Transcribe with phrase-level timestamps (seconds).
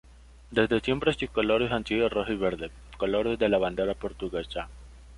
[0.49, 4.67] Desde siempre sus colores han sido rojo y verde, colores de la bandera Portuguesa.